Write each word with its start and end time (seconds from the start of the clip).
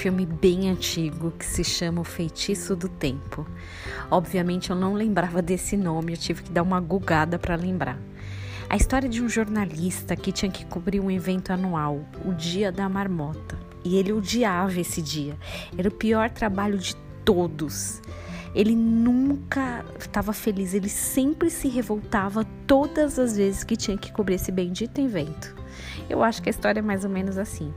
filme 0.00 0.24
bem 0.24 0.70
antigo 0.70 1.30
que 1.32 1.44
se 1.44 1.62
chama 1.62 2.00
O 2.00 2.04
Feitiço 2.04 2.74
do 2.74 2.88
Tempo. 2.88 3.46
Obviamente 4.10 4.70
eu 4.70 4.76
não 4.76 4.94
lembrava 4.94 5.42
desse 5.42 5.76
nome, 5.76 6.14
eu 6.14 6.16
tive 6.16 6.42
que 6.42 6.50
dar 6.50 6.62
uma 6.62 6.80
gugada 6.80 7.38
para 7.38 7.54
lembrar. 7.54 7.98
A 8.66 8.76
história 8.76 9.06
de 9.06 9.22
um 9.22 9.28
jornalista 9.28 10.16
que 10.16 10.32
tinha 10.32 10.50
que 10.50 10.64
cobrir 10.64 11.00
um 11.00 11.10
evento 11.10 11.52
anual, 11.52 12.00
o 12.24 12.32
Dia 12.32 12.72
da 12.72 12.88
Marmota. 12.88 13.58
E 13.84 13.98
ele 13.98 14.10
odiava 14.10 14.80
esse 14.80 15.02
dia. 15.02 15.36
Era 15.76 15.90
o 15.90 15.92
pior 15.92 16.30
trabalho 16.30 16.78
de 16.78 16.96
todos. 17.22 18.00
Ele 18.54 18.74
nunca 18.74 19.84
estava 19.98 20.32
feliz, 20.32 20.72
ele 20.72 20.88
sempre 20.88 21.50
se 21.50 21.68
revoltava 21.68 22.46
todas 22.66 23.18
as 23.18 23.36
vezes 23.36 23.64
que 23.64 23.76
tinha 23.76 23.98
que 23.98 24.10
cobrir 24.12 24.36
esse 24.36 24.50
bendito 24.50 24.98
evento. 24.98 25.54
Eu 26.08 26.22
acho 26.22 26.40
que 26.40 26.48
a 26.48 26.52
história 26.52 26.80
é 26.80 26.82
mais 26.82 27.04
ou 27.04 27.10
menos 27.10 27.36
assim. 27.36 27.70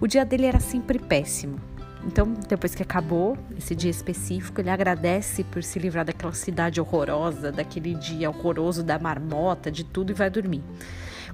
O 0.00 0.06
dia 0.06 0.24
dele 0.24 0.46
era 0.46 0.60
sempre 0.60 0.98
péssimo. 0.98 1.58
Então, 2.04 2.32
depois 2.48 2.74
que 2.74 2.82
acabou 2.82 3.36
esse 3.56 3.74
dia 3.74 3.90
específico, 3.90 4.60
ele 4.60 4.70
agradece 4.70 5.42
por 5.42 5.62
se 5.62 5.78
livrar 5.78 6.04
daquela 6.04 6.32
cidade 6.32 6.80
horrorosa, 6.80 7.50
daquele 7.50 7.94
dia 7.94 8.30
horroroso 8.30 8.82
da 8.84 8.98
marmota, 8.98 9.70
de 9.70 9.84
tudo 9.84 10.12
e 10.12 10.14
vai 10.14 10.30
dormir. 10.30 10.62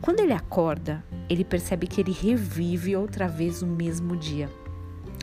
Quando 0.01 0.21
ele 0.21 0.33
acorda, 0.33 1.05
ele 1.29 1.45
percebe 1.45 1.87
que 1.87 2.01
ele 2.01 2.13
revive 2.13 2.97
outra 2.97 3.29
vez 3.29 3.63
o 3.63 3.67
mesmo 3.67 4.17
dia. 4.17 4.51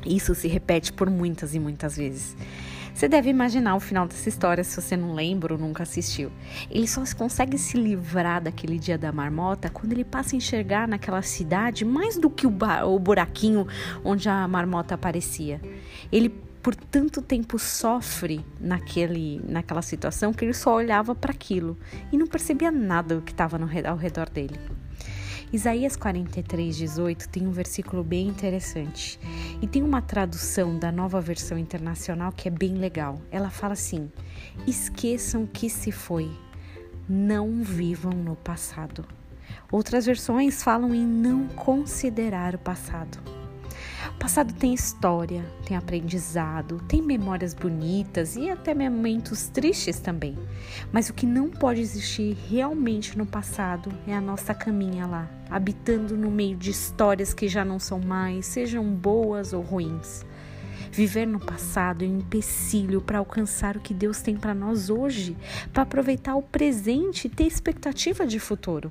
Isso 0.05 0.34
se 0.34 0.48
repete 0.48 0.94
por 0.94 1.10
muitas 1.10 1.54
e 1.54 1.60
muitas 1.60 1.98
vezes. 1.98 2.35
Você 3.02 3.08
deve 3.08 3.32
imaginar 3.32 3.76
o 3.76 3.80
final 3.80 4.08
dessa 4.08 4.30
história 4.30 4.64
se 4.64 4.80
você 4.80 4.96
não 4.96 5.16
lembra 5.16 5.55
ou 5.55 5.60
nunca 5.60 5.82
assistiu. 5.82 6.32
Ele 6.70 6.88
só 6.88 7.02
consegue 7.18 7.58
se 7.58 7.76
livrar 7.76 8.44
daquele 8.44 8.77
dia 8.77 8.96
da 8.96 9.12
marmota 9.12 9.72
quando 9.72 9.94
ele 9.94 10.04
passa 10.04 10.36
a 10.36 10.38
enxergar 10.38 10.88
naquela 10.88 11.24
cidade 11.24 11.84
mais 11.84 12.16
do 12.16 12.30
que 12.30 12.46
o, 12.46 12.54
o 12.86 13.00
buraquinho 13.00 13.66
onde 14.05 14.30
a 14.30 14.48
marmota 14.48 14.93
aparecia. 14.93 15.60
Ele 16.12 16.30
por 16.62 16.76
tanto 16.76 17.24
tempo 17.24 17.58
sofre 17.58 18.46
naquele, 18.60 19.41
naquela 19.49 19.82
situação 19.82 20.32
que 20.32 20.46
ele 20.46 20.54
só 20.54 20.76
olhava 20.76 21.15
para 21.15 21.32
aquilo 21.32 21.80
e 22.12 22.18
não 22.20 22.27
percebia 22.27 22.70
nada 22.70 23.15
do 23.15 23.24
que 23.24 23.32
estava 23.32 23.60
ao 23.90 23.98
redor 23.98 24.30
dele. 24.30 24.60
Isaías 25.54 25.98
43, 25.98 26.77
18 26.77 27.27
tem 27.27 27.46
um 27.46 27.52
versículo 27.52 28.05
bem 28.05 28.27
interessante 28.27 29.20
e 29.62 29.68
tem 29.68 29.84
uma 29.84 30.02
tradução 30.02 30.80
da 30.80 30.93
nova 30.93 31.20
versão 31.20 31.58
internacional 31.58 32.32
que 32.32 32.48
é 32.48 32.52
bem 32.52 32.76
legal. 32.76 33.20
Ela 33.30 33.49
fala 33.49 33.74
assim: 33.74 34.10
Esqueçam 34.66 35.46
que 35.46 35.70
se 35.70 35.91
foi, 35.91 36.32
não 37.08 37.62
vivam 37.62 38.13
no 38.13 38.38
passado. 38.38 39.05
Outras 39.70 40.05
versões 40.05 40.63
falam 40.63 40.96
em 40.96 41.05
não 41.05 41.49
considerar 41.49 42.55
o 42.55 42.60
passado. 42.60 43.40
Passado 44.22 44.54
tem 44.54 44.72
história, 44.72 45.44
tem 45.66 45.76
aprendizado, 45.76 46.80
tem 46.88 47.02
memórias 47.02 47.55
bonitas 47.55 48.36
e 48.36 48.52
até 48.52 48.72
momentos 48.72 49.48
tristes 49.48 50.00
também. 50.00 50.38
Mas 50.91 51.10
o 51.10 51.14
que 51.14 51.26
não 51.26 51.50
pode 51.50 51.82
existir 51.82 52.38
realmente 52.48 53.18
no 53.18 53.26
passado 53.26 53.92
é 54.05 54.14
a 54.14 54.22
nossa 54.22 54.54
caminha 54.54 55.08
lá, 55.08 55.27
habitando 55.49 56.16
no 56.16 56.30
meio 56.30 56.55
de 56.55 56.70
histórias 56.70 57.34
que 57.34 57.48
já 57.48 57.66
não 57.66 57.80
são 57.80 57.99
mais, 57.99 58.46
sejam 58.46 58.86
boas 58.86 59.54
ou 59.54 59.64
ruins. 59.64 60.24
Viver 60.92 61.26
no 61.26 61.40
passado 61.40 62.05
é 62.05 62.08
um 62.08 62.20
empecilho 62.20 63.02
para 63.02 63.18
alcançar 63.18 63.76
o 63.76 63.82
que 63.82 63.94
Deus 63.94 64.22
tem 64.22 64.36
para 64.38 64.53
nós 64.53 64.92
hoje, 64.92 65.36
para 65.74 65.81
aproveitar 65.81 66.36
o 66.36 66.44
presente 66.44 67.25
e 67.25 67.30
ter 67.30 67.47
expectativa 67.47 68.28
de 68.28 68.38
futuro. 68.38 68.88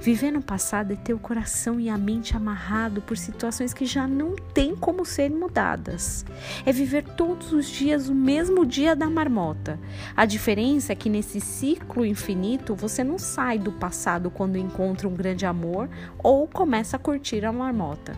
Viver 0.00 0.30
no 0.30 0.40
passado 0.40 0.92
é 0.92 0.96
ter 0.96 1.12
o 1.12 1.18
coração 1.18 1.80
e 1.80 1.88
a 1.88 1.98
mente 1.98 2.36
amarrado 2.36 3.02
por 3.02 3.16
situações 3.16 3.74
que 3.74 3.84
já 3.84 4.06
não 4.06 4.36
têm 4.36 4.76
como 4.76 5.04
serem 5.04 5.36
mudadas. 5.36 6.24
É 6.64 6.72
viver 6.72 7.02
todos 7.02 7.52
os 7.52 7.68
dias 7.68 8.08
o 8.08 8.14
mesmo 8.14 8.64
dia 8.64 8.94
da 8.94 9.10
marmota. 9.10 9.78
A 10.16 10.24
diferença 10.24 10.92
é 10.92 10.96
que 10.96 11.10
nesse 11.10 11.40
ciclo 11.40 12.06
infinito 12.06 12.76
você 12.76 13.02
não 13.02 13.18
sai 13.18 13.58
do 13.58 13.72
passado 13.72 14.30
quando 14.30 14.56
encontra 14.56 15.08
um 15.08 15.14
grande 15.14 15.44
amor 15.44 15.90
ou 16.18 16.46
começa 16.46 16.96
a 16.96 17.00
curtir 17.00 17.44
a 17.44 17.52
marmota. 17.52 18.16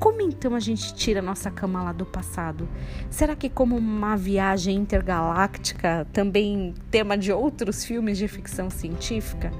Como 0.00 0.22
então 0.22 0.54
a 0.54 0.60
gente 0.60 0.94
tira 0.94 1.20
nossa 1.20 1.50
cama 1.50 1.82
lá 1.82 1.92
do 1.92 2.06
passado? 2.06 2.66
Será 3.10 3.36
que 3.36 3.50
como 3.50 3.76
uma 3.76 4.16
viagem 4.16 4.74
intergaláctica, 4.78 6.06
também 6.10 6.72
tema 6.90 7.18
de 7.18 7.30
outros 7.30 7.84
filmes 7.84 8.16
de 8.16 8.26
ficção 8.26 8.70
científica? 8.70 9.52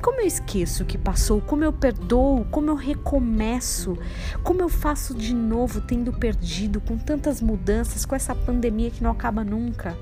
Como 0.00 0.22
eu 0.22 0.26
esqueço 0.26 0.82
o 0.82 0.86
que 0.86 0.96
passou? 0.96 1.42
Como 1.42 1.62
eu 1.62 1.74
perdoo? 1.74 2.46
Como 2.50 2.70
eu 2.70 2.74
recomeço? 2.74 3.98
Como 4.42 4.62
eu 4.62 4.68
faço 4.70 5.14
de 5.14 5.34
novo 5.34 5.82
tendo 5.82 6.10
perdido 6.10 6.80
com 6.80 6.96
tantas 6.96 7.42
mudanças, 7.42 8.06
com 8.06 8.16
essa 8.16 8.34
pandemia 8.34 8.90
que 8.90 9.02
não 9.02 9.10
acaba 9.10 9.44
nunca? 9.44 9.94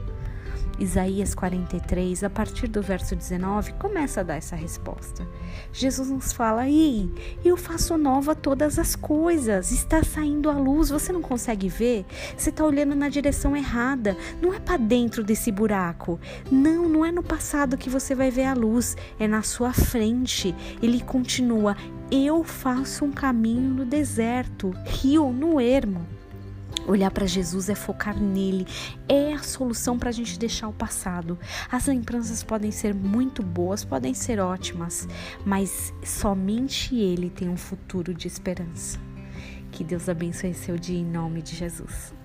Isaías 0.79 1.35
43, 1.35 2.25
a 2.25 2.31
partir 2.31 2.69
do 2.69 2.81
verso 2.81 3.15
19, 3.15 3.75
começa 3.75 4.21
a 4.21 4.23
dar 4.23 4.37
essa 4.37 4.57
resposta. 4.57 5.27
Jesus 5.73 6.11
nos 6.11 6.33
fala: 6.33 6.69
Ei, 6.69 7.11
eu 7.45 7.57
faço 7.57 7.99
nova 7.99 8.35
todas 8.35 8.79
as 8.79 8.97
coisas, 8.97 9.71
está 9.73 10.03
saindo 10.03 10.49
a 10.49 10.55
luz, 10.55 10.91
você 10.91 11.13
não 11.13 11.21
consegue 11.21 11.69
ver? 11.69 12.07
Você 12.37 12.51
está 12.51 12.65
olhando 12.65 12.95
na 12.95 13.09
direção 13.09 13.57
errada, 13.57 14.17
não 14.41 14.55
é 14.55 14.59
para 14.59 14.77
dentro 14.77 15.23
desse 15.23 15.53
buraco. 15.53 16.19
Não, 16.51 16.89
não 16.89 17.05
é 17.05 17.13
no 17.13 17.23
passado 17.23 17.77
que 17.77 17.91
você 17.91 18.15
vai 18.15 18.31
ver 18.31 18.45
a 18.45 18.55
luz, 18.55 18.97
é 19.19 19.29
na 19.29 19.43
sua 19.43 19.73
frente. 19.73 20.55
Ele 20.83 21.01
continua: 21.01 21.77
Eu 22.11 22.43
faço 22.43 23.05
um 23.05 23.13
caminho 23.13 23.71
no 23.71 23.85
deserto, 23.85 24.71
rio 24.87 25.31
no 25.33 25.61
ermo. 25.61 26.20
Olhar 26.91 27.12
para 27.12 27.25
Jesus 27.25 27.69
é 27.69 27.75
focar 27.77 28.21
nele, 28.21 28.67
é 29.09 29.33
a 29.33 29.45
solução 29.45 29.97
para 29.97 30.09
a 30.09 30.12
gente 30.12 30.37
deixar 30.37 30.67
o 30.67 30.73
passado. 30.73 31.39
As 31.71 31.87
lembranças 31.87 32.43
podem 32.43 32.73
ser 32.73 32.93
muito 32.93 33.45
boas, 33.45 33.84
podem 33.84 34.12
ser 34.12 34.41
ótimas, 34.41 35.06
mas 35.47 35.95
somente 36.05 36.97
Ele 36.97 37.31
tem 37.31 37.49
um 37.49 37.56
futuro 37.56 38.12
de 38.12 38.27
esperança. 38.27 38.99
Que 39.71 39.84
Deus 39.84 40.09
abençoe 40.09 40.53
seu 40.53 40.77
dia 40.77 40.99
em 40.99 41.05
nome 41.05 41.43
de 41.43 41.55
Jesus. 41.55 42.20